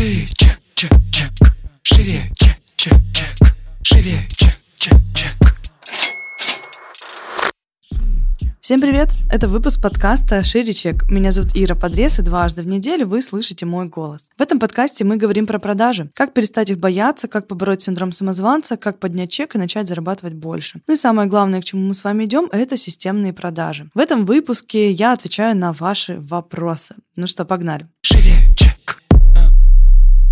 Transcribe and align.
Шире, 0.00 0.26
чек, 0.34 0.58
чек, 0.74 0.92
чек. 1.12 1.30
Шире, 1.82 2.22
чек, 2.34 2.56
чек, 2.74 2.94
чек. 3.12 3.36
Шире, 3.82 4.26
чек, 4.30 4.58
чек, 4.78 4.96
чек. 5.14 5.34
Всем 8.62 8.80
привет! 8.80 9.10
Это 9.30 9.46
выпуск 9.46 9.82
подкаста 9.82 10.42
«Шире 10.42 10.72
чек». 10.72 11.10
Меня 11.10 11.32
зовут 11.32 11.50
Ира 11.54 11.74
Подрез, 11.74 12.18
и 12.18 12.22
дважды 12.22 12.62
в 12.62 12.66
неделю 12.66 13.08
вы 13.08 13.20
слышите 13.20 13.66
мой 13.66 13.88
голос. 13.88 14.22
В 14.38 14.40
этом 14.40 14.58
подкасте 14.58 15.04
мы 15.04 15.18
говорим 15.18 15.46
про 15.46 15.58
продажи. 15.58 16.10
Как 16.14 16.32
перестать 16.32 16.70
их 16.70 16.78
бояться, 16.78 17.28
как 17.28 17.46
побороть 17.46 17.82
синдром 17.82 18.12
самозванца, 18.12 18.78
как 18.78 19.00
поднять 19.00 19.30
чек 19.30 19.54
и 19.54 19.58
начать 19.58 19.86
зарабатывать 19.86 20.32
больше. 20.32 20.80
Ну 20.86 20.94
и 20.94 20.96
самое 20.96 21.28
главное, 21.28 21.60
к 21.60 21.64
чему 21.66 21.86
мы 21.86 21.92
с 21.92 22.04
вами 22.04 22.24
идем, 22.24 22.48
это 22.52 22.78
системные 22.78 23.34
продажи. 23.34 23.90
В 23.94 23.98
этом 23.98 24.24
выпуске 24.24 24.92
я 24.92 25.12
отвечаю 25.12 25.54
на 25.58 25.74
ваши 25.74 26.18
вопросы. 26.18 26.94
Ну 27.16 27.26
что, 27.26 27.44
погнали. 27.44 27.86
Чек. 28.00 28.19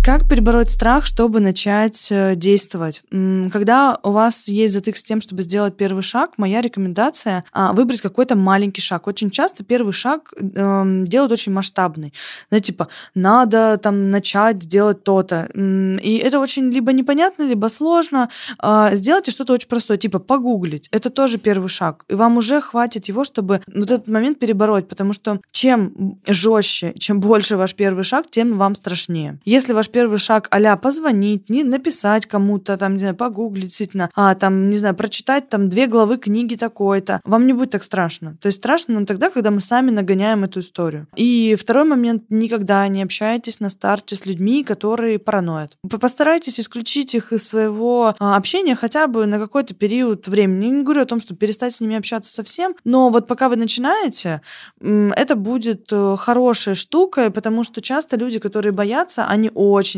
Как 0.01 0.29
перебороть 0.29 0.69
страх, 0.69 1.05
чтобы 1.05 1.41
начать 1.41 2.07
э, 2.09 2.33
действовать? 2.35 3.03
Когда 3.11 3.99
у 4.01 4.11
вас 4.11 4.47
есть 4.47 4.73
затык 4.73 4.95
с 4.95 5.03
тем, 5.03 5.19
чтобы 5.19 5.41
сделать 5.41 5.75
первый 5.75 6.01
шаг, 6.01 6.31
моя 6.37 6.61
рекомендация 6.61 7.43
а, 7.51 7.73
выбрать 7.73 7.99
какой-то 7.99 8.37
маленький 8.37 8.81
шаг. 8.81 9.07
Очень 9.07 9.29
часто 9.29 9.65
первый 9.65 9.91
шаг 9.91 10.33
эм, 10.39 11.05
делают 11.05 11.33
очень 11.33 11.51
масштабный. 11.51 12.13
Знаете, 12.47 12.67
типа, 12.67 12.87
надо 13.13 13.77
там 13.77 14.09
начать 14.09 14.59
делать 14.59 15.03
то-то. 15.03 15.49
И 15.53 16.21
это 16.23 16.39
очень 16.39 16.71
либо 16.71 16.93
непонятно, 16.93 17.43
либо 17.43 17.67
сложно. 17.67 18.29
А, 18.57 18.95
Сделайте 18.95 19.31
что-то 19.31 19.53
очень 19.53 19.67
простое, 19.67 19.97
типа 19.97 20.19
погуглить. 20.19 20.87
Это 20.91 21.09
тоже 21.09 21.37
первый 21.37 21.67
шаг. 21.67 22.05
И 22.07 22.15
вам 22.15 22.37
уже 22.37 22.61
хватит 22.61 23.09
его, 23.09 23.25
чтобы 23.25 23.61
вот 23.67 23.91
этот 23.91 24.07
момент 24.07 24.39
перебороть, 24.39 24.87
потому 24.87 25.11
что 25.11 25.41
чем 25.51 26.17
жестче, 26.25 26.93
чем 26.97 27.19
больше 27.19 27.57
ваш 27.57 27.75
первый 27.75 28.05
шаг, 28.05 28.27
тем 28.31 28.57
вам 28.57 28.75
страшнее. 28.75 29.39
Если 29.43 29.73
ваш 29.73 29.88
первый 29.91 30.19
шаг 30.19 30.47
а 30.51 30.77
позвонить, 30.77 31.49
не 31.49 31.63
написать 31.63 32.25
кому-то, 32.25 32.77
там, 32.77 32.93
не 32.93 32.99
знаю, 32.99 33.15
погуглить 33.15 33.65
действительно, 33.65 34.09
а 34.15 34.35
там, 34.35 34.69
не 34.69 34.77
знаю, 34.77 34.95
прочитать 34.95 35.49
там 35.49 35.69
две 35.69 35.87
главы 35.87 36.17
книги 36.17 36.55
такой-то, 36.55 37.21
вам 37.23 37.47
не 37.47 37.53
будет 37.53 37.71
так 37.71 37.83
страшно. 37.83 38.37
То 38.41 38.47
есть 38.47 38.59
страшно 38.59 38.95
нам 38.95 39.05
тогда, 39.05 39.29
когда 39.29 39.51
мы 39.51 39.59
сами 39.59 39.91
нагоняем 39.91 40.43
эту 40.43 40.59
историю. 40.59 41.07
И 41.15 41.55
второй 41.59 41.85
момент, 41.85 42.23
никогда 42.29 42.87
не 42.87 43.03
общайтесь 43.03 43.59
на 43.59 43.69
старте 43.69 44.15
с 44.15 44.25
людьми, 44.25 44.63
которые 44.63 45.19
параноят. 45.19 45.77
Постарайтесь 45.99 46.59
исключить 46.59 47.15
их 47.15 47.33
из 47.33 47.47
своего 47.47 48.15
а, 48.19 48.35
общения 48.35 48.75
хотя 48.75 49.07
бы 49.07 49.25
на 49.25 49.39
какой-то 49.39 49.73
период 49.73 50.27
времени. 50.27 50.65
Я 50.65 50.71
не 50.71 50.83
говорю 50.83 51.01
о 51.01 51.05
том, 51.05 51.19
что 51.19 51.35
перестать 51.35 51.75
с 51.75 51.81
ними 51.81 51.95
общаться 51.95 52.33
совсем, 52.33 52.75
но 52.83 53.09
вот 53.09 53.27
пока 53.27 53.49
вы 53.49 53.55
начинаете, 53.55 54.41
это 54.79 55.35
будет 55.35 55.87
э, 55.91 56.15
хорошей 56.17 56.75
штукой, 56.75 57.31
потому 57.31 57.63
что 57.63 57.81
часто 57.81 58.17
люди, 58.17 58.39
которые 58.39 58.71
боятся, 58.71 59.25
они 59.25 59.51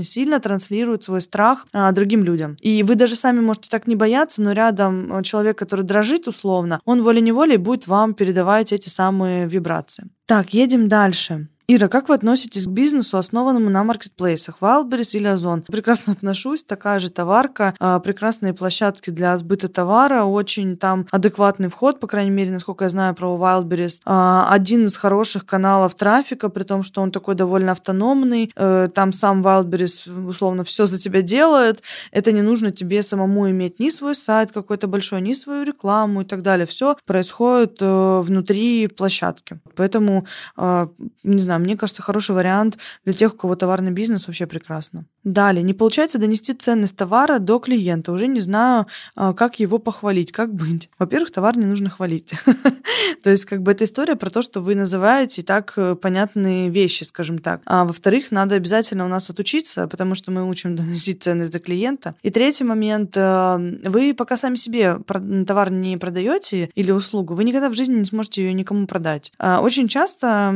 сильно 0.04 0.40
транслируют 0.40 1.04
свой 1.04 1.22
страх 1.22 1.68
а, 1.74 1.92
другим 1.92 2.24
людям. 2.24 2.58
И 2.62 2.84
вы 2.84 2.96
даже 2.96 3.16
сами 3.16 3.40
можете 3.40 3.70
так 3.70 3.88
не 3.88 3.96
бояться, 3.96 4.42
но 4.42 4.52
рядом 4.52 5.14
э, 5.14 5.24
человек, 5.24 5.58
который 5.58 5.86
дрожит 5.86 6.28
условно, 6.28 6.80
он 6.86 7.02
волей-неволей 7.02 7.58
будет 7.58 7.88
вам 7.88 8.14
передавать 8.14 8.74
эти 8.74 8.90
самые 8.90 9.48
вибрации. 9.48 10.10
Так, 10.26 10.54
едем 10.54 10.88
дальше. 10.88 11.48
Ира, 11.74 11.88
как 11.88 12.10
вы 12.10 12.16
относитесь 12.16 12.66
к 12.66 12.70
бизнесу, 12.70 13.18
основанному 13.18 13.70
на 13.70 13.86
маркетплейсах, 13.86 14.58
Wildberries 14.60 15.12
или 15.14 15.28
Озон? 15.28 15.62
Прекрасно 15.62 16.12
отношусь, 16.18 16.66
такая 16.66 17.00
же 17.00 17.10
товарка, 17.10 17.74
а, 17.80 18.00
прекрасные 18.02 18.54
площадки 18.54 19.10
для 19.10 19.38
сбыта 19.38 19.70
товара, 19.70 20.26
очень 20.26 20.76
там 20.76 21.08
адекватный 21.12 21.70
вход, 21.70 22.02
по 22.02 22.08
крайней 22.08 22.32
мере, 22.32 22.52
насколько 22.52 22.84
я 22.84 22.90
знаю 22.90 23.16
про 23.16 23.28
Wildberries. 23.38 24.02
А, 24.06 24.50
Один 24.52 24.88
из 24.88 24.98
хороших 24.98 25.46
каналов 25.46 25.96
трафика, 25.96 26.50
при 26.50 26.64
том, 26.64 26.84
что 26.84 27.02
он 27.02 27.10
такой 27.10 27.36
довольно 27.36 27.72
автономный, 27.72 28.52
э, 28.54 28.90
там 28.94 29.14
сам 29.14 29.42
Wildberries 29.42 30.28
условно 30.28 30.66
все 30.66 30.86
за 30.86 31.00
тебя 31.00 31.22
делает, 31.22 31.84
это 32.12 32.34
не 32.34 32.42
нужно 32.42 32.72
тебе 32.72 33.02
самому 33.02 33.50
иметь 33.50 33.80
ни 33.80 33.92
свой 33.92 34.16
сайт 34.16 34.52
какой-то 34.52 34.88
большой, 34.88 35.22
ни 35.22 35.32
свою 35.32 35.64
рекламу 35.64 36.24
и 36.24 36.26
так 36.26 36.42
далее. 36.42 36.66
Все 36.66 36.98
происходит 37.06 37.78
э, 37.80 38.22
внутри 38.22 38.88
площадки. 38.88 39.62
Поэтому, 39.78 40.26
э, 40.58 40.88
не 41.24 41.40
знаю, 41.40 41.61
мне 41.62 41.78
кажется, 41.78 42.02
хороший 42.02 42.36
вариант 42.36 42.78
для 43.06 43.14
тех, 43.14 43.34
у 43.34 43.38
кого 43.38 43.56
товарный 43.56 43.92
бизнес 43.92 44.28
вообще 44.28 44.48
прекрасно. 44.48 45.06
Далее, 45.24 45.62
не 45.62 45.74
получается 45.74 46.18
донести 46.18 46.54
ценность 46.54 46.96
товара 46.96 47.38
до 47.38 47.60
клиента. 47.60 48.12
Уже 48.12 48.28
не 48.28 48.40
знаю, 48.40 48.88
а, 49.16 49.34
как 49.34 49.60
его 49.60 49.78
похвалить, 49.78 50.32
как 50.32 50.54
быть. 50.54 50.90
Во-первых, 50.98 51.32
товар 51.32 51.58
не 51.58 51.66
нужно 51.66 51.90
хвалить. 51.90 52.34
То 53.24 53.30
есть, 53.30 53.46
как 53.46 53.62
бы, 53.62 53.72
это 53.72 53.84
история 53.84 54.16
про 54.16 54.32
то, 54.32 54.42
что 54.42 54.62
вы 54.62 54.74
называете 54.74 55.44
так 55.44 55.74
э, 55.76 55.96
понятные 55.96 56.70
вещи, 56.70 57.04
скажем 57.04 57.38
так. 57.38 57.62
А 57.66 57.86
во-вторых, 57.86 58.32
надо 58.32 58.56
обязательно 58.56 59.06
у 59.06 59.08
нас 59.08 59.30
отучиться, 59.30 59.88
потому 59.88 60.16
что 60.16 60.32
мы 60.32 60.48
учим 60.50 60.76
доносить 60.76 61.22
ценность 61.22 61.52
до 61.52 61.60
клиента. 61.60 62.16
И 62.24 62.32
третий 62.32 62.64
момент, 62.64 63.16
э, 63.16 63.58
вы 63.84 64.16
пока 64.16 64.38
сами 64.38 64.56
себе 64.56 64.98
товар 65.46 65.72
не 65.72 65.98
продаете 65.98 66.72
или 66.74 66.92
услугу, 66.92 67.36
вы 67.36 67.44
никогда 67.44 67.70
в 67.70 67.76
жизни 67.76 67.96
не 67.96 68.06
сможете 68.06 68.42
ее 68.42 68.54
никому 68.54 68.88
продать. 68.88 69.32
А 69.38 69.62
Очень 69.62 69.88
часто 69.88 70.56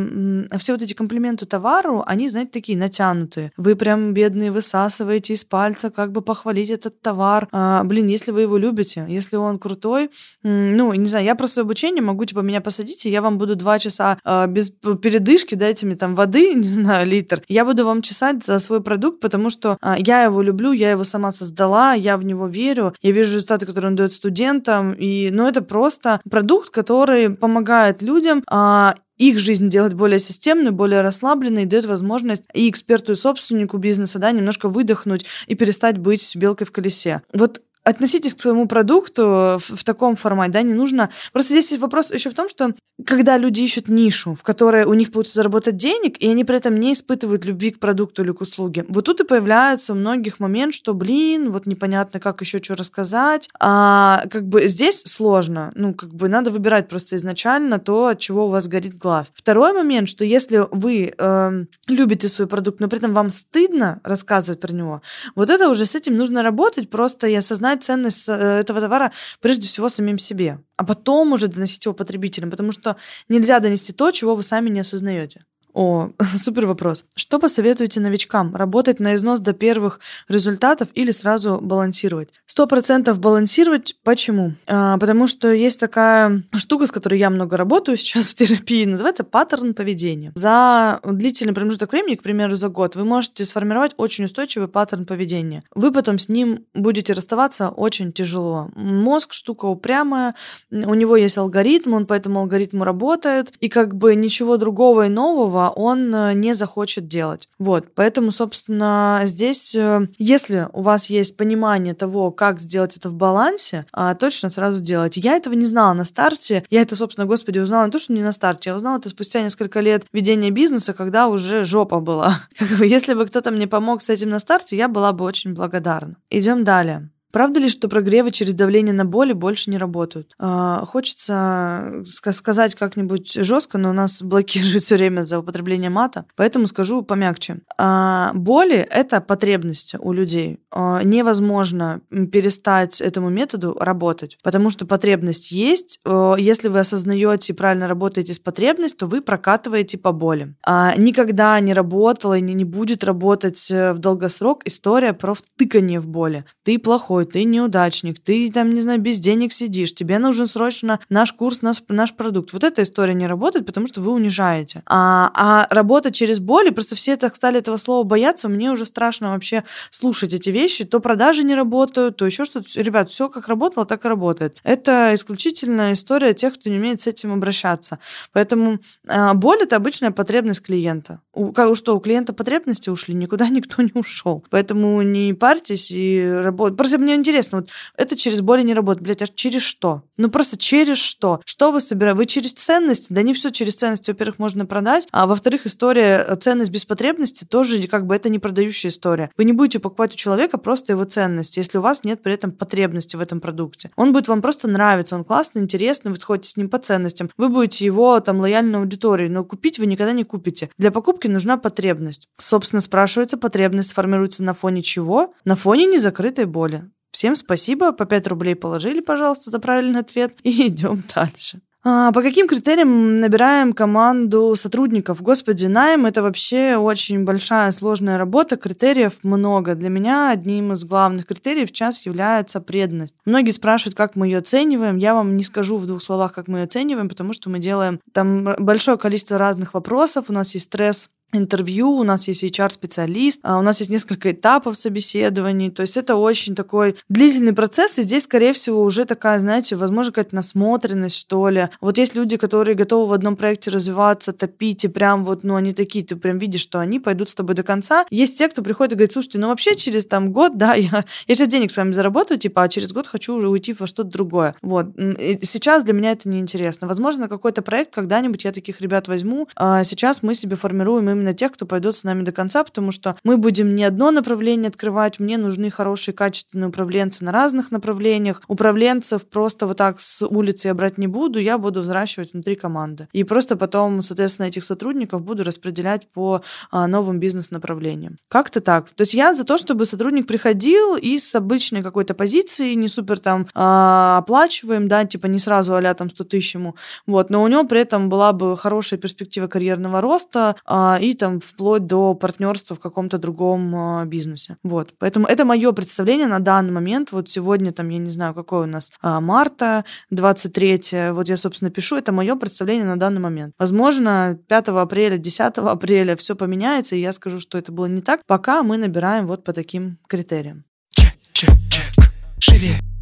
все 0.58 0.74
вот 0.74 0.82
эти 0.82 0.94
комплименты 0.94 1.46
товару, 1.46 2.04
они, 2.08 2.30
знаете, 2.30 2.52
такие 2.52 2.78
натянутые. 2.78 3.52
Вы 3.58 3.76
прям 3.76 4.14
бедные 4.14 4.55
высасываете 4.56 5.34
из 5.34 5.44
пальца, 5.44 5.90
как 5.90 6.12
бы 6.12 6.22
похвалить 6.22 6.70
этот 6.70 7.02
товар. 7.02 7.48
А, 7.52 7.84
блин, 7.84 8.08
если 8.08 8.32
вы 8.32 8.42
его 8.42 8.58
любите, 8.58 9.06
если 9.08 9.36
он 9.36 9.60
крутой, 9.60 10.10
ну, 10.44 10.94
не 10.94 11.06
знаю, 11.06 11.26
я 11.26 11.36
про 11.36 11.48
свое 11.48 11.66
обучение 11.66 12.02
могу, 12.02 12.26
типа, 12.26 12.40
меня 12.40 12.62
посадите, 12.62 13.10
я 13.10 13.22
вам 13.22 13.38
буду 13.38 13.56
два 13.56 13.80
часа 13.80 14.18
а, 14.24 14.48
без 14.48 14.70
передышки, 14.70 15.56
дайте 15.56 15.86
мне 15.86 15.96
там 15.96 16.16
воды, 16.16 16.54
не 16.56 16.70
знаю, 16.70 17.06
литр. 17.06 17.42
Я 17.48 17.66
буду 17.66 17.86
вам 17.86 18.02
чесать 18.02 18.44
за 18.44 18.60
свой 18.60 18.82
продукт, 18.82 19.20
потому 19.20 19.50
что 19.50 19.78
а, 19.82 19.96
я 20.00 20.24
его 20.24 20.42
люблю, 20.42 20.72
я 20.72 20.92
его 20.92 21.04
сама 21.04 21.32
создала, 21.32 21.94
я 21.94 22.18
в 22.18 22.24
него 22.24 22.48
верю, 22.48 22.94
я 23.02 23.12
вижу 23.12 23.34
результаты, 23.34 23.66
которые 23.66 23.90
он 23.90 23.96
дает 23.96 24.14
студентам, 24.14 24.94
и, 24.94 25.30
ну, 25.32 25.48
это 25.48 25.62
просто 25.62 26.22
продукт, 26.30 26.70
который 26.70 27.30
помогает 27.30 28.02
людям 28.02 28.44
а, 28.48 28.96
их 29.18 29.40
жизнь 29.40 29.70
делать 29.70 29.94
более 29.94 30.20
системной, 30.20 30.72
более 30.72 31.02
расслабленной, 31.02 31.64
и 31.64 31.66
дает 31.66 31.86
возможность 31.86 32.44
и 32.54 32.70
эксперту, 32.70 33.14
и 33.14 33.16
собственнику 33.16 33.78
бизнеса, 33.78 34.20
да, 34.20 34.32
немножко 34.32 34.70
выдохнуть 34.70 35.26
и 35.48 35.56
перестать 35.56 35.98
быть 35.98 36.36
белкой 36.36 36.68
в 36.68 36.72
колесе. 36.72 37.22
Вот 37.34 37.62
относитесь 37.86 38.34
к 38.34 38.42
своему 38.42 38.68
продукту 38.68 39.60
в, 39.60 39.78
в 39.78 39.84
таком 39.84 40.16
формате, 40.16 40.52
да, 40.52 40.62
не 40.64 40.74
нужно... 40.74 41.10
Просто 41.32 41.54
здесь 41.54 41.70
есть 41.70 41.82
вопрос 41.82 42.12
еще 42.12 42.30
в 42.30 42.34
том, 42.34 42.50
что 42.50 42.74
когда 43.06 43.38
люди 43.38 43.62
ищут 43.62 43.90
нишу, 43.90 44.36
в 44.36 44.44
которой 44.44 44.86
у 44.86 44.94
них 44.94 45.12
получится 45.12 45.36
заработать 45.38 45.76
денег, 45.76 46.18
и 46.18 46.30
они 46.30 46.46
при 46.46 46.56
этом 46.56 46.76
не 46.76 46.94
испытывают 46.94 47.44
любви 47.44 47.72
к 47.72 47.80
продукту 47.80 48.24
или 48.24 48.32
к 48.32 48.42
услуге, 48.42 48.86
вот 48.88 49.06
тут 49.06 49.20
и 49.20 49.26
появляется 49.26 49.94
у 49.94 49.96
многих 49.96 50.40
момент, 50.40 50.74
что, 50.74 50.94
блин, 50.94 51.52
вот 51.52 51.66
непонятно, 51.66 52.20
как 52.20 52.42
еще 52.42 52.60
что 52.64 52.76
рассказать, 52.76 53.50
а 53.60 54.24
как 54.32 54.48
бы 54.48 54.68
здесь 54.68 55.02
сложно, 55.04 55.72
ну, 55.76 55.94
как 55.94 56.14
бы 56.14 56.30
надо 56.30 56.52
выбирать 56.52 56.88
просто 56.88 57.18
изначально 57.18 57.80
то, 57.80 58.08
от 58.08 58.20
чего 58.20 58.48
у 58.48 58.50
вас 58.50 58.68
горит 58.68 58.98
глаз. 58.98 59.32
Второй 59.36 59.74
момент, 59.74 60.08
что 60.08 60.24
если 60.24 60.66
вы 60.72 61.14
эм, 61.18 61.68
любите 61.88 62.30
свой 62.30 62.48
продукт, 62.48 62.80
но 62.80 62.88
при 62.88 63.00
этом 63.00 63.14
вам 63.14 63.30
стыдно 63.30 64.00
рассказывать 64.04 64.62
про 64.62 64.74
него, 64.74 65.02
вот 65.36 65.50
это 65.50 65.70
уже 65.70 65.86
с 65.86 65.96
этим 65.96 66.16
нужно 66.16 66.44
работать, 66.44 66.90
просто 66.90 67.28
и 67.28 67.36
осознать 67.36 67.75
ценность 67.78 68.28
э, 68.28 68.34
этого 68.34 68.82
товара 68.82 69.12
прежде 69.42 69.68
всего 69.68 69.90
самим 69.90 70.18
себе, 70.18 70.60
а 70.78 70.86
потом 70.86 71.34
уже 71.34 71.48
доносить 71.48 71.86
его 71.86 71.94
потребителям, 71.94 72.52
потому 72.52 72.72
что 72.72 72.98
нельзя 73.30 73.60
донести 73.60 73.94
то, 73.94 74.12
чего 74.12 74.36
вы 74.36 74.44
сами 74.44 74.70
не 74.70 74.82
осознаете. 74.82 75.46
О, 75.76 76.12
супер 76.44 76.66
вопрос. 76.66 77.04
Что 77.16 77.38
посоветуете 77.38 78.00
новичкам? 78.00 78.56
Работать 78.56 79.02
на 79.02 79.16
износ 79.16 79.42
до 79.42 79.52
первых 79.52 80.00
результатов 80.30 80.88
или 80.94 81.12
сразу 81.12 81.60
балансировать? 81.62 82.30
Сто 82.46 82.66
процентов 82.66 83.20
балансировать. 83.20 83.98
Почему? 84.04 84.54
А, 84.68 84.98
потому 84.98 85.28
что 85.28 85.52
есть 85.52 85.78
такая 85.78 86.44
штука, 86.56 86.86
с 86.86 86.92
которой 86.92 87.20
я 87.20 87.30
много 87.30 87.58
работаю 87.58 87.98
сейчас 87.98 88.28
в 88.28 88.36
терапии, 88.36 88.86
называется 88.86 89.26
паттерн 89.26 89.74
поведения. 89.74 90.32
За 90.36 91.02
длительный 91.04 91.54
промежуток 91.54 91.92
времени, 91.92 92.16
к 92.16 92.24
примеру, 92.24 92.56
за 92.56 92.70
год, 92.70 92.96
вы 92.96 93.04
можете 93.04 93.44
сформировать 93.44 93.92
очень 93.98 94.24
устойчивый 94.24 94.70
паттерн 94.70 95.06
поведения. 95.06 95.64
Вы 95.76 95.92
потом 95.92 96.20
с 96.20 96.30
ним 96.30 96.66
будете 96.74 97.12
расставаться 97.12 97.68
очень 97.68 98.14
тяжело. 98.14 98.70
Мозг 98.76 99.34
штука 99.34 99.66
упрямая, 99.66 100.36
у 100.72 100.94
него 100.94 101.18
есть 101.18 101.38
алгоритм, 101.38 101.94
он 101.94 102.06
по 102.06 102.14
этому 102.14 102.40
алгоритму 102.40 102.86
работает, 102.86 103.52
и 103.60 103.68
как 103.68 103.96
бы 103.96 104.16
ничего 104.16 104.56
другого 104.56 105.08
и 105.08 105.10
нового 105.10 105.65
он 105.70 106.14
э, 106.14 106.34
не 106.34 106.54
захочет 106.54 107.08
делать. 107.08 107.50
Вот, 107.60 107.94
поэтому, 107.96 108.32
собственно, 108.32 109.22
здесь, 109.24 109.76
э, 109.76 110.08
если 110.18 110.68
у 110.74 110.82
вас 110.82 111.10
есть 111.10 111.38
понимание 111.38 111.94
того, 111.94 112.32
как 112.32 112.60
сделать 112.60 112.98
это 112.98 113.10
в 113.10 113.16
балансе, 113.16 113.86
а, 113.92 114.16
точно 114.16 114.50
сразу 114.50 114.82
делать. 114.82 115.18
Я 115.18 115.36
этого 115.36 115.54
не 115.54 115.66
знала 115.66 115.94
на 115.94 116.06
старте, 116.06 116.64
я 116.70 116.82
это, 116.82 116.96
собственно, 116.96 117.26
господи, 117.26 117.60
узнала 117.60 117.86
не 117.86 117.92
то, 117.92 118.00
что 118.00 118.14
не 118.14 118.22
на 118.22 118.32
старте, 118.32 118.70
я 118.70 118.76
узнала 118.76 118.98
это 118.98 119.10
спустя 119.10 119.42
несколько 119.42 119.80
лет 119.80 120.06
ведения 120.14 120.52
бизнеса, 120.52 120.94
когда 120.94 121.28
уже 121.28 121.64
жопа 121.64 122.00
была. 122.00 122.42
Если 122.80 123.14
бы 123.14 123.26
кто-то 123.26 123.52
мне 123.52 123.68
помог 123.68 124.02
с 124.02 124.10
этим 124.10 124.30
на 124.30 124.40
старте, 124.40 124.76
я 124.76 124.88
была 124.88 125.14
бы 125.14 125.26
очень 125.26 125.54
благодарна. 125.54 126.18
Идем 126.30 126.64
далее. 126.64 127.10
Правда 127.36 127.60
ли, 127.60 127.68
что 127.68 127.90
прогревы 127.90 128.32
через 128.32 128.54
давление 128.54 128.94
на 128.94 129.04
боли 129.04 129.34
больше 129.34 129.70
не 129.70 129.78
работают? 129.78 130.34
А, 130.40 130.86
хочется 130.86 132.02
сказать 132.06 132.76
как-нибудь 132.76 133.34
жестко, 133.34 133.78
но 133.78 133.92
нас 133.92 134.22
блокирует 134.22 134.84
все 134.86 134.96
время 134.96 135.24
за 135.24 135.40
употребление 135.40 135.90
мата, 135.90 136.28
поэтому 136.38 136.68
скажу 136.68 137.02
помягче. 137.02 137.60
А, 137.78 138.32
боли– 138.34 138.78
это 138.90 139.20
потребность 139.20 139.96
у 140.00 140.14
людей. 140.14 140.62
А, 140.72 141.04
невозможно 141.04 142.00
перестать 142.10 143.02
этому 143.02 143.30
методу 143.30 143.76
работать, 143.82 144.38
потому 144.42 144.70
что 144.70 144.86
потребность 144.86 145.52
есть. 145.52 146.00
Если 146.38 146.70
вы 146.70 146.80
осознаете 146.80 147.52
и 147.52 147.56
правильно 147.56 147.90
работаете 147.90 148.34
с 148.34 148.40
потребностью, 148.40 149.00
то 149.00 149.08
вы 149.08 149.22
прокатываете 149.22 149.98
по 149.98 150.14
боли. 150.14 150.56
Никогда 150.96 151.60
не 151.60 151.74
работала 151.74 152.38
и 152.38 152.42
не 152.42 152.64
будет 152.64 153.04
работать 153.04 153.70
э, 153.70 153.92
в 153.92 153.98
долгосрок 153.98 154.62
история 154.66 155.12
про 155.12 155.34
втыкание 155.34 156.00
в 156.00 156.08
боли. 156.08 156.46
Ты 156.64 156.80
плохой, 156.80 157.25
ты 157.26 157.44
неудачник, 157.44 158.20
ты 158.20 158.52
там, 158.52 158.72
не 158.72 158.82
знаю, 158.82 159.00
без 159.00 159.20
денег 159.20 159.52
сидишь, 159.52 159.94
тебе 159.94 160.20
нужен 160.20 160.48
срочно 160.48 161.00
наш 161.10 161.34
курс, 161.34 161.62
наш, 161.62 161.82
наш 161.88 162.14
продукт. 162.14 162.54
Вот 162.54 162.64
эта 162.64 162.84
история 162.84 163.14
не 163.14 163.28
работает, 163.28 163.66
потому 163.66 163.88
что 163.88 164.02
вы 164.02 164.12
унижаете. 164.12 164.84
А, 164.86 165.32
а 165.36 165.68
работать 165.74 166.16
через 166.16 166.40
боли, 166.40 166.70
просто 166.70 166.96
все 166.96 167.18
так 167.18 167.36
стали 167.36 167.60
этого 167.60 167.78
слова 167.78 168.04
бояться, 168.04 168.50
мне 168.50 168.72
уже 168.72 168.86
страшно 168.86 169.32
вообще 169.32 169.64
слушать 169.90 170.34
эти 170.34 170.50
вещи. 170.50 170.86
То 170.86 171.00
продажи 171.00 171.44
не 171.44 171.56
работают, 171.56 172.18
то 172.18 172.26
еще 172.26 172.46
что-то. 172.46 172.68
Ребят, 172.82 173.10
все 173.10 173.30
как 173.30 173.48
работало, 173.48 173.86
так 173.86 174.06
и 174.06 174.08
работает. 174.08 174.58
Это 174.64 175.12
исключительно 175.14 175.94
история 175.94 176.34
тех, 176.34 176.56
кто 176.56 176.70
не 176.70 176.78
умеет 176.78 177.02
с 177.02 177.08
этим 177.08 177.34
обращаться. 177.34 178.00
Поэтому 178.34 178.80
а, 179.08 179.34
боль 179.34 179.62
это 179.62 179.76
обычная 179.76 180.12
потребность 180.12 180.62
клиента. 180.62 181.22
У, 181.34 181.52
как, 181.52 181.76
что, 181.76 181.96
у 181.96 182.00
клиента 182.00 182.34
потребности 182.34 182.90
ушли, 182.90 183.14
никуда 183.14 183.50
никто 183.50 183.82
не 183.82 183.92
ушел. 183.94 184.44
Поэтому 184.50 185.02
не 185.02 185.34
парьтесь 185.34 185.92
и 185.92 186.24
работайте. 186.24 186.78
Просто 186.78 186.98
мне 186.98 187.15
интересно, 187.16 187.60
вот 187.60 187.70
это 187.98 188.16
через 188.16 188.42
боли 188.42 188.62
не 188.64 188.74
работает. 188.74 189.04
Блять, 189.04 189.22
а 189.22 189.28
через 189.28 189.62
что? 189.62 190.04
Ну 190.18 190.30
просто 190.30 190.58
через 190.58 190.98
что? 190.98 191.42
Что 191.46 191.72
вы 191.72 191.82
собираете? 191.82 192.18
Вы 192.18 192.26
через 192.26 192.54
ценности? 192.54 193.08
Да 193.10 193.22
не 193.22 193.34
все 193.34 193.52
через 193.52 193.76
ценности, 193.76 194.12
во-первых, 194.12 194.40
можно 194.40 194.66
продать, 194.66 195.08
а 195.12 195.28
во-вторых, 195.28 195.66
история 195.66 196.26
э, 196.28 196.36
ценность 196.36 196.72
без 196.72 196.86
потребности 196.86 197.46
тоже 197.46 197.88
как 197.88 198.06
бы 198.06 198.16
это 198.16 198.30
не 198.30 198.40
продающая 198.40 198.90
история. 198.90 199.30
Вы 199.38 199.46
не 199.46 199.54
будете 199.54 199.80
покупать 199.80 200.14
у 200.14 200.18
человека 200.18 200.58
просто 200.58 200.94
его 200.94 201.04
ценности, 201.04 201.60
если 201.60 201.78
у 201.78 201.82
вас 201.82 202.04
нет 202.04 202.22
при 202.24 202.34
этом 202.34 202.52
потребности 202.52 203.16
в 203.16 203.22
этом 203.22 203.40
продукте. 203.42 203.92
Он 203.96 204.14
будет 204.14 204.28
вам 204.28 204.42
просто 204.42 204.68
нравиться, 204.68 205.16
он 205.16 205.24
классный, 205.24 205.62
интересный, 205.62 206.12
вы 206.12 206.18
сходите 206.18 206.50
с 206.50 206.58
ним 206.58 206.70
по 206.70 206.78
ценностям. 206.78 207.30
Вы 207.38 207.50
будете 207.50 207.86
его 207.86 208.20
там 208.20 208.40
лояльной 208.40 208.80
аудиторией, 208.80 209.30
но 209.30 209.44
купить 209.44 209.80
вы 209.80 209.86
никогда 209.86 210.14
не 210.14 210.24
купите. 210.24 210.70
Для 210.78 210.92
покупки 210.92 211.28
нужна 211.28 211.58
потребность. 211.58 212.28
Собственно, 212.38 212.82
спрашивается, 212.82 213.38
потребность 213.38 213.94
формируется 213.94 214.44
на 214.44 214.54
фоне 214.54 214.82
чего? 214.82 215.34
На 215.44 215.56
фоне 215.56 215.86
незакрытой 215.86 216.46
боли. 216.46 216.90
Всем 217.16 217.38
спасибо, 217.38 217.94
по 217.94 218.06
5 218.06 218.28
рублей 218.28 218.56
положили, 218.56 219.00
пожалуйста, 219.00 219.50
за 219.50 219.60
правильный 219.60 220.02
ответ, 220.02 220.34
и 220.44 220.68
идем 220.68 221.02
дальше. 221.16 221.62
А, 221.82 222.12
по 222.12 222.22
каким 222.22 222.46
критериям 222.46 223.16
набираем 223.16 223.72
команду 223.72 224.54
сотрудников? 224.58 225.22
Господи, 225.22 225.68
найм– 225.68 226.06
это 226.08 226.22
вообще 226.22 226.76
очень 226.76 227.24
большая 227.24 227.72
сложная 227.72 228.18
работа, 228.18 228.58
критериев 228.58 229.14
много. 229.24 229.76
Для 229.76 229.88
меня 229.88 230.30
одним 230.32 230.74
из 230.74 230.84
главных 230.84 231.28
критериев 231.28 231.70
сейчас 231.70 232.06
является 232.06 232.60
преданность. 232.60 233.16
Многие 233.24 233.52
спрашивают, 233.52 233.96
как 233.96 234.18
мы 234.18 234.28
ее 234.28 234.40
оцениваем. 234.40 234.98
Я 234.98 235.14
вам 235.14 235.38
не 235.38 235.44
скажу 235.46 235.78
в 235.78 235.86
двух 235.86 236.04
словах, 236.04 236.34
как 236.34 236.50
мы 236.50 236.60
ее 236.60 236.64
оцениваем, 236.66 237.08
потому 237.08 237.32
что 237.32 237.50
мы 237.50 237.60
делаем 237.60 238.02
там 238.12 238.56
большое 238.58 238.98
количество 238.98 239.38
разных 239.38 239.74
вопросов. 239.74 240.26
У 240.28 240.34
нас 240.34 240.54
есть 240.54 240.66
стресс 240.66 241.12
интервью, 241.36 241.92
у 241.92 242.04
нас 242.04 242.28
есть 242.28 242.44
HR-специалист, 242.44 243.40
а 243.44 243.60
у 243.60 243.62
нас 243.62 243.80
есть 243.80 243.92
несколько 243.92 244.32
этапов 244.32 244.76
собеседований, 244.78 245.72
то 245.72 245.82
есть 245.82 245.98
это 245.98 246.16
очень 246.16 246.56
такой 246.56 246.96
длительный 247.10 247.54
процесс, 247.54 247.98
и 248.00 248.04
здесь, 248.04 248.24
скорее 248.24 248.54
всего, 248.54 248.82
уже 248.82 249.06
такая, 249.06 249.40
знаете, 249.40 249.76
возможно, 249.76 250.12
какая-то 250.12 250.36
насмотренность, 250.36 251.18
что 251.18 251.50
ли. 251.50 251.70
Вот 251.82 251.98
есть 251.98 252.16
люди, 252.16 252.38
которые 252.38 252.76
готовы 252.76 253.08
в 253.08 253.14
одном 253.14 253.36
проекте 253.36 253.72
развиваться, 253.72 254.34
топить, 254.34 254.86
и 254.86 254.88
прям 254.88 255.26
вот, 255.26 255.44
ну, 255.44 255.56
они 255.56 255.74
такие, 255.74 256.06
ты 256.06 256.16
прям 256.16 256.38
видишь, 256.38 256.62
что 256.62 256.80
они 256.80 257.00
пойдут 257.00 257.30
с 257.30 257.36
тобой 257.36 257.56
до 257.56 257.64
конца. 257.64 258.06
Есть 258.10 258.38
те, 258.38 258.48
кто 258.48 258.62
приходит 258.62 258.94
и 258.94 258.96
говорит, 258.96 259.14
слушайте, 259.14 259.40
ну, 259.40 259.48
вообще 259.48 259.76
через 259.76 260.06
там 260.06 260.32
год, 260.32 260.58
да, 260.58 260.74
я, 260.76 261.06
я 261.28 261.36
сейчас 261.36 261.48
денег 261.48 261.72
с 261.72 261.78
вами 261.78 261.92
заработаю, 261.92 262.38
типа, 262.38 262.64
а 262.64 262.70
через 262.70 262.92
год 262.92 263.08
хочу 263.08 263.36
уже 263.36 263.50
уйти 263.50 263.74
во 263.74 263.88
что-то 263.88 264.10
другое. 264.10 264.56
Вот. 264.62 264.98
И 264.98 265.40
сейчас 265.44 265.84
для 265.84 265.94
меня 265.94 266.12
это 266.12 266.30
неинтересно. 266.30 266.88
Возможно, 266.88 267.28
какой-то 267.28 267.62
проект 267.62 267.94
когда-нибудь 267.94 268.44
я 268.44 268.52
таких 268.52 268.82
ребят 268.82 269.08
возьму. 269.08 269.48
А 269.56 269.84
сейчас 269.84 270.24
мы 270.24 270.34
себе 270.34 270.56
формируем 270.56 271.10
именно 271.10 271.25
тех, 271.34 271.52
кто 271.54 271.66
пойдет 271.66 271.96
с 271.96 272.04
нами 272.04 272.24
до 272.24 272.32
конца, 272.32 272.64
потому 272.64 272.92
что 272.92 273.18
мы 273.24 273.38
будем 273.38 273.76
не 273.76 273.84
одно 273.84 274.12
направление 274.12 274.70
открывать, 274.70 275.20
мне 275.20 275.38
нужны 275.38 275.72
хорошие, 275.72 276.14
качественные 276.14 276.70
управленцы 276.70 277.24
на 277.24 277.32
разных 277.32 277.72
направлениях. 277.72 278.42
Управленцев 278.48 279.28
просто 279.28 279.68
вот 279.68 279.78
так 279.78 280.00
с 280.00 280.26
улицы 280.26 280.68
я 280.68 280.74
брать 280.74 280.98
не 280.98 281.08
буду, 281.08 281.40
я 281.40 281.58
буду 281.58 281.82
взращивать 281.82 282.34
внутри 282.34 282.56
команды. 282.56 283.08
И 283.14 283.24
просто 283.24 283.56
потом, 283.56 284.02
соответственно, 284.02 284.48
этих 284.48 284.64
сотрудников 284.64 285.22
буду 285.24 285.44
распределять 285.44 286.08
по 286.12 286.42
а, 286.72 286.88
новым 286.88 287.20
бизнес-направлениям. 287.20 288.18
Как-то 288.28 288.62
так. 288.62 288.90
То 288.90 289.02
есть 289.02 289.14
я 289.14 289.34
за 289.34 289.44
то, 289.44 289.58
чтобы 289.58 289.86
сотрудник 289.86 290.28
приходил 290.28 290.96
и 290.96 291.18
с 291.18 291.34
обычной 291.36 291.84
какой-то 291.84 292.14
позиции, 292.14 292.74
не 292.74 292.88
супер 292.88 293.20
там 293.20 293.48
а, 293.54 294.18
оплачиваем, 294.20 294.88
да, 294.88 295.06
типа 295.06 295.28
не 295.28 295.40
сразу 295.40 295.74
а 295.76 295.94
там 295.94 296.10
100 296.10 296.24
тысяч 296.26 296.56
ему, 296.56 296.76
вот, 297.06 297.30
но 297.30 297.44
у 297.44 297.48
него 297.48 297.64
при 297.66 297.82
этом 297.82 298.10
была 298.10 298.34
бы 298.34 298.58
хорошая 298.58 299.00
перспектива 299.00 299.48
карьерного 299.48 300.02
роста 300.02 300.56
а, 300.66 300.98
и 301.12 301.14
там 301.14 301.40
вплоть 301.40 301.86
до 301.86 302.14
партнерства 302.14 302.76
в 302.76 302.80
каком-то 302.80 303.18
другом 303.18 303.76
а, 303.76 304.06
бизнесе. 304.06 304.58
Вот. 304.64 304.94
Поэтому 304.98 305.28
это 305.28 305.46
мое 305.46 305.72
представление 305.72 306.28
на 306.28 306.40
данный 306.40 306.72
момент. 306.72 307.12
Вот 307.12 307.30
сегодня, 307.30 307.72
там, 307.72 307.90
я 307.90 308.00
не 308.00 308.10
знаю, 308.10 308.34
какой 308.34 308.64
у 308.64 308.66
нас 308.66 308.92
а, 309.02 309.22
марта, 309.22 309.86
23 310.12 311.12
вот 311.12 311.30
я, 311.30 311.38
собственно, 311.38 311.72
пишу, 311.72 311.96
это 311.98 312.12
мое 312.12 312.36
представление 312.36 312.86
на 312.86 312.98
данный 312.98 313.22
момент. 313.22 313.54
Возможно, 313.60 314.38
5 314.48 314.70
апреля, 314.70 315.18
10 315.18 315.58
апреля 315.58 316.16
все 316.16 316.36
поменяется, 316.36 316.96
и 316.96 317.02
я 317.02 317.14
скажу, 317.14 317.40
что 317.40 317.58
это 317.58 317.72
было 317.72 317.86
не 317.86 318.02
так, 318.02 318.22
пока 318.26 318.64
мы 318.64 318.78
набираем 318.78 319.28
вот 319.28 319.44
по 319.44 319.54
таким 319.54 319.98
критериям. 320.08 320.66
Чек, 320.92 321.14
чек, 321.34 321.52
чек. 321.70 321.92
Живее. 322.40 322.95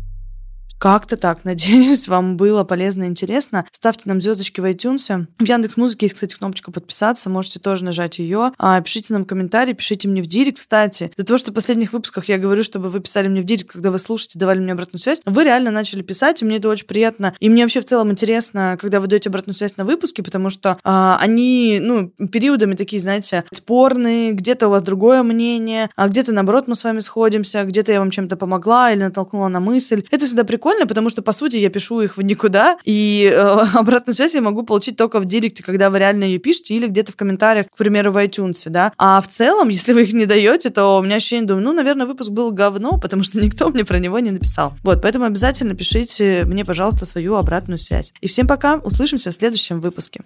Как-то 0.79 1.17
так. 1.17 1.39
Надеюсь, 1.43 2.07
вам 2.07 2.37
было 2.37 2.63
полезно 2.63 3.03
и 3.03 3.07
интересно. 3.07 3.65
Ставьте 3.71 4.03
нам 4.05 4.21
звездочки 4.21 4.59
в 4.59 4.65
iTunes. 4.65 5.27
В 5.39 5.43
Яндекс 5.43 5.77
Музыке 5.77 6.05
есть, 6.05 6.15
кстати, 6.15 6.35
кнопочка 6.35 6.71
подписаться. 6.71 7.29
Можете 7.29 7.59
тоже 7.59 7.85
нажать 7.85 8.19
ее. 8.19 8.51
А, 8.57 8.79
пишите 8.81 9.13
нам 9.13 9.25
комментарии, 9.25 9.73
пишите 9.73 10.07
мне 10.07 10.21
в 10.21 10.27
директ, 10.27 10.57
кстати. 10.57 11.11
За 11.17 11.25
то, 11.25 11.37
что 11.37 11.51
в 11.51 11.53
последних 11.53 11.93
выпусках 11.93 12.25
я 12.29 12.37
говорю, 12.37 12.63
чтобы 12.63 12.89
вы 12.89 12.99
писали 12.99 13.27
мне 13.27 13.41
в 13.41 13.45
директ, 13.45 13.71
когда 13.71 13.91
вы 13.91 13.99
слушаете, 13.99 14.39
давали 14.39 14.59
мне 14.59 14.73
обратную 14.73 14.99
связь. 14.99 15.21
Вы 15.25 15.43
реально 15.43 15.71
начали 15.71 16.01
писать, 16.01 16.41
и 16.41 16.45
мне 16.45 16.57
это 16.57 16.69
очень 16.69 16.87
приятно. 16.87 17.33
И 17.39 17.49
мне 17.49 17.63
вообще 17.63 17.81
в 17.81 17.85
целом 17.85 18.11
интересно, 18.11 18.77
когда 18.79 18.99
вы 18.99 19.07
даете 19.07 19.29
обратную 19.29 19.55
связь 19.55 19.77
на 19.77 19.85
выпуске, 19.85 20.23
потому 20.23 20.49
что 20.49 20.77
а, 20.83 21.17
они, 21.21 21.79
ну, 21.81 22.09
периодами 22.27 22.75
такие, 22.75 23.01
знаете, 23.01 23.43
спорные, 23.53 24.33
где-то 24.33 24.67
у 24.67 24.71
вас 24.71 24.81
другое 24.81 25.23
мнение, 25.23 25.89
а 25.95 26.07
где-то, 26.07 26.33
наоборот, 26.33 26.67
мы 26.67 26.75
с 26.75 26.83
вами 26.83 26.99
сходимся, 26.99 27.63
где-то 27.63 27.91
я 27.91 27.99
вам 27.99 28.11
чем-то 28.11 28.35
помогла 28.35 28.91
или 28.91 29.03
натолкнула 29.03 29.47
на 29.47 29.59
мысль. 29.59 30.03
Это 30.11 30.25
всегда 30.25 30.43
прикольно, 30.43 30.72
прикольно, 30.73 30.87
потому 30.87 31.09
что, 31.09 31.21
по 31.21 31.31
сути, 31.31 31.57
я 31.57 31.69
пишу 31.69 32.01
их 32.01 32.17
в 32.17 32.21
никуда, 32.21 32.77
и 32.83 33.31
э, 33.31 33.37
обратную 33.73 34.15
связь 34.15 34.33
я 34.33 34.41
могу 34.41 34.63
получить 34.63 34.97
только 34.97 35.19
в 35.19 35.25
директе, 35.25 35.63
когда 35.63 35.89
вы 35.89 35.99
реально 35.99 36.25
ее 36.25 36.39
пишете, 36.39 36.73
или 36.75 36.87
где-то 36.87 37.11
в 37.11 37.15
комментариях, 37.15 37.67
к 37.67 37.77
примеру, 37.77 38.11
в 38.11 38.17
iTunes, 38.17 38.69
да. 38.69 38.91
А 38.97 39.21
в 39.21 39.27
целом, 39.27 39.69
если 39.69 39.93
вы 39.93 40.03
их 40.03 40.13
не 40.13 40.25
даете, 40.25 40.69
то 40.69 40.97
у 40.97 41.03
меня 41.03 41.15
ощущение, 41.17 41.47
думаю, 41.47 41.63
ну, 41.65 41.73
наверное, 41.73 42.05
выпуск 42.05 42.31
был 42.31 42.51
говно, 42.51 42.97
потому 43.01 43.23
что 43.23 43.39
никто 43.41 43.69
мне 43.69 43.85
про 43.85 43.99
него 43.99 44.19
не 44.19 44.31
написал. 44.31 44.73
Вот, 44.83 45.01
поэтому 45.01 45.25
обязательно 45.25 45.75
пишите 45.75 46.43
мне, 46.45 46.65
пожалуйста, 46.65 47.05
свою 47.05 47.35
обратную 47.35 47.77
связь. 47.77 48.13
И 48.21 48.27
всем 48.27 48.47
пока, 48.47 48.77
услышимся 48.77 49.31
в 49.31 49.35
следующем 49.35 49.81
выпуске. 49.81 50.21